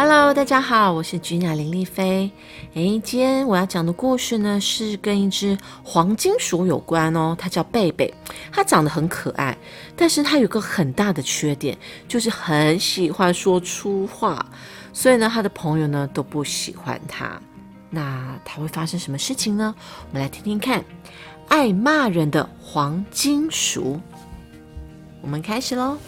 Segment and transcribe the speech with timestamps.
[0.00, 2.30] Hello，大家好，我是菊鸟林丽菲。
[2.74, 7.34] 诶，今天我要讲的故事呢，是跟一只黄金鼠有关哦。
[7.36, 8.14] 它叫贝贝，
[8.52, 9.58] 它长得很可爱，
[9.96, 11.76] 但是它有个很大的缺点，
[12.06, 14.46] 就是很喜欢说粗话，
[14.92, 17.32] 所以呢，它的朋友呢都不喜欢它。
[17.90, 19.74] 那它会发生什么事情呢？
[20.10, 20.84] 我们来听听看。
[21.48, 24.00] 爱骂人的黄金鼠，
[25.22, 25.98] 我们开始喽。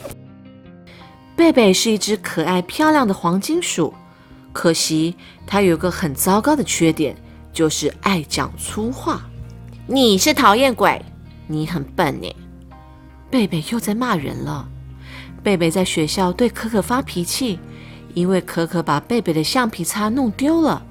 [1.40, 3.94] 贝贝是一只可爱漂亮的黄金鼠，
[4.52, 5.16] 可惜
[5.46, 7.16] 它有个很糟糕的缺点，
[7.50, 9.22] 就是爱讲粗话。
[9.86, 11.02] 你是讨厌鬼，
[11.46, 12.30] 你很笨呢。
[13.30, 14.68] 贝贝又在骂人了。
[15.42, 17.58] 贝贝在学校对可可发脾气，
[18.12, 20.82] 因为可可把贝贝的橡皮擦弄丢了。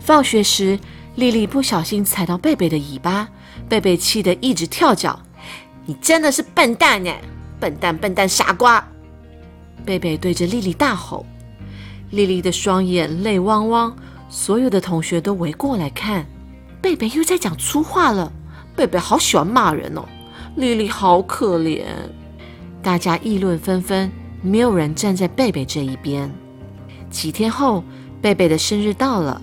[0.00, 0.78] 放学时，
[1.16, 3.28] 丽丽不小心踩到贝贝的尾巴，
[3.68, 5.20] 贝贝气得一直跳脚。
[5.84, 7.12] 你真的是笨蛋呢，
[7.60, 8.82] 笨蛋笨蛋傻瓜！
[9.84, 11.24] 贝贝对着丽丽大吼，
[12.10, 13.94] 丽丽的双眼泪汪汪。
[14.28, 16.26] 所有的同学都围过来看，
[16.80, 18.32] 贝贝又在讲粗话了。
[18.74, 20.04] 贝贝好喜欢骂人哦，
[20.56, 21.84] 丽丽好可怜。
[22.82, 24.10] 大家议论纷纷，
[24.42, 26.28] 没有人站在贝贝这一边。
[27.10, 27.84] 几天后，
[28.20, 29.40] 贝贝的生日到了。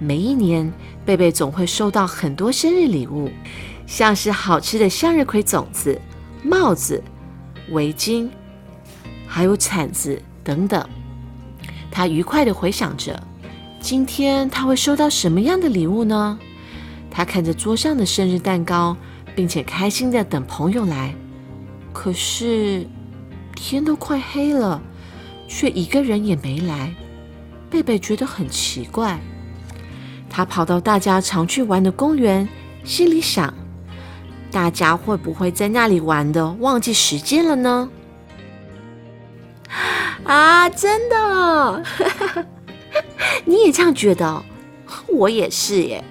[0.00, 0.72] 每一年，
[1.04, 3.30] 贝贝总会收到很多生日礼物，
[3.86, 6.00] 像是好吃的向日葵种子、
[6.42, 7.00] 帽子、
[7.70, 8.28] 围巾。
[9.34, 10.88] 还有铲子等等，
[11.90, 13.20] 他愉快地回想着，
[13.80, 16.38] 今天他会收到什么样的礼物呢？
[17.10, 18.96] 他看着桌上的生日蛋糕，
[19.34, 21.12] 并且开心地等朋友来。
[21.92, 22.86] 可是
[23.56, 24.80] 天都快黑了，
[25.48, 26.94] 却一个人也没来。
[27.68, 29.18] 贝贝觉得很奇怪，
[30.30, 32.48] 他跑到大家常去玩的公园，
[32.84, 33.52] 心里想：
[34.52, 37.90] 大家会不会在那里玩的忘记时间了呢？
[40.24, 41.82] 啊，真的，
[43.44, 44.42] 你也这样觉得？
[45.08, 46.02] 我也是耶。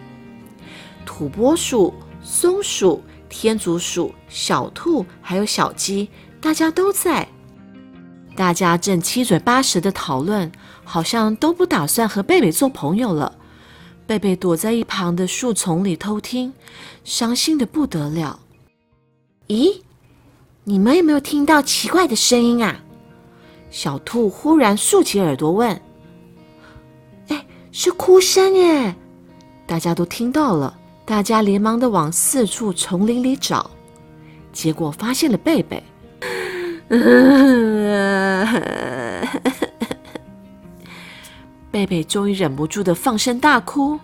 [1.05, 6.09] 土拨鼠、松鼠、天竺鼠、小兔还有小鸡，
[6.39, 7.27] 大家都在。
[8.35, 10.51] 大家正七嘴八舌的讨论，
[10.83, 13.37] 好像都不打算和贝贝做朋友了。
[14.05, 16.53] 贝贝躲在一旁的树丛里偷听，
[17.03, 18.39] 伤心的不得了。
[19.47, 19.81] 咦，
[20.63, 22.79] 你们有没有听到奇怪的声音啊？
[23.73, 25.81] 小兔忽然竖起耳朵问
[27.29, 28.93] ：“哎，是哭声耶！”
[29.65, 33.71] 大家都听到了，大家连忙的往四处丛林里找，
[34.53, 35.83] 结果发现了贝贝。
[41.71, 43.99] 贝贝终于忍不住的放声大哭：“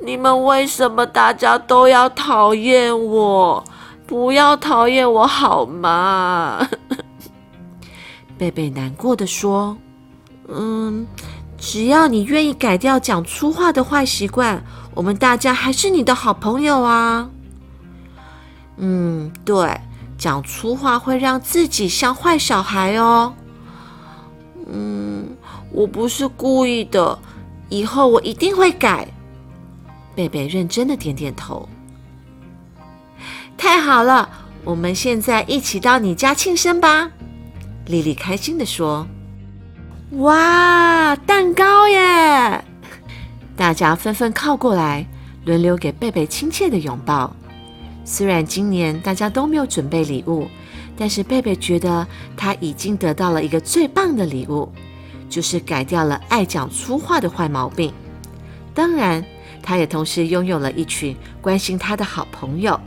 [0.00, 3.64] 你们为什么大家都要讨厌我？
[4.06, 6.64] 不要讨厌我好吗？”
[8.36, 9.76] 贝贝难过的说
[10.48, 11.06] ：“嗯，
[11.56, 14.62] 只要你愿意改掉讲粗话的坏习惯，
[14.94, 17.28] 我们大家还是你的好朋友啊。”
[18.76, 19.80] 嗯，对，
[20.18, 23.32] 讲粗话会让自己像坏小孩哦。
[24.66, 25.28] 嗯，
[25.70, 27.16] 我不是故意的，
[27.68, 29.06] 以后我一定会改。
[30.16, 31.68] 贝贝认真的点点头。
[33.56, 34.28] 太好了，
[34.64, 37.10] 我们现在一起到你家庆生吧。
[37.86, 39.06] 丽丽开心地说
[40.18, 42.64] ：“哇，蛋糕耶！”
[43.56, 45.06] 大家纷纷靠过来，
[45.44, 47.34] 轮流给贝贝亲切的拥抱。
[48.04, 50.48] 虽然今年大家都没有准备礼物，
[50.96, 52.06] 但是贝贝觉得
[52.36, 54.70] 他已经得到了一个最棒的礼物，
[55.28, 57.92] 就是改掉了爱讲粗话的坏毛病。
[58.74, 59.24] 当然，
[59.62, 62.80] 他也同时拥有了一群关心他的好朋友。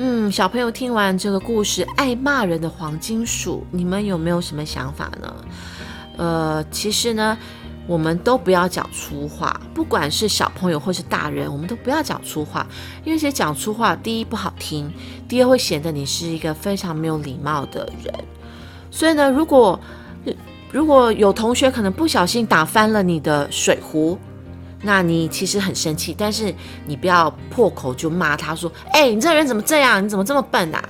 [0.00, 5.36] 嗯，小朋友听完这个故事，爱骂人的黄金鼠，你们有没有什么想法呢？
[6.16, 7.36] 呃，其实呢，
[7.84, 12.64] 我们都不要讲粗话，不管是小朋友或是大人，我们都不要讲粗话，
[13.02, 14.88] 因为讲粗话，第一不好听，
[15.26, 18.14] 第二会显得你是一个非常没有礼貌的人。
[18.92, 19.80] 所以呢，如果
[20.70, 24.16] 如果有同学可能不小心打翻了你的水壶。
[24.80, 26.54] 那你其实很生气，但是
[26.86, 30.02] 你不要破口就骂他说：“哎，你这个人怎么这样？
[30.04, 30.82] 你怎么这么笨呐？”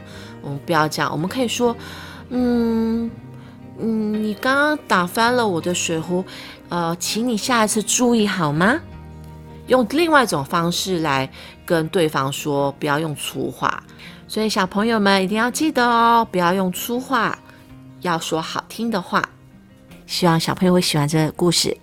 [0.43, 1.76] 我们不要这样，我们可以说
[2.31, 3.11] ：“嗯
[3.79, 6.25] 嗯，你刚刚打翻了我的水壶，
[6.69, 8.79] 呃，请你下一次注意好吗？”
[9.69, 11.31] 用另外一种方式来
[11.67, 13.82] 跟对方说，不要用粗话。
[14.26, 17.38] 所以小朋友们一定要记得哦，不要用粗话，
[18.02, 19.26] 要说好听的话。
[20.06, 21.76] 希望小朋友会喜欢这个故事。